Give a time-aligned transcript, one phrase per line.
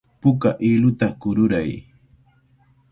[0.21, 1.71] Puka hiluta kururay.